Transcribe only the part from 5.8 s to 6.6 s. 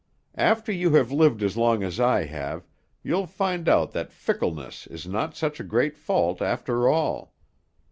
fault,